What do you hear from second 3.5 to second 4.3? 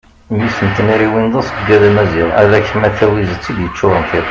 d-yeččuren tiṭ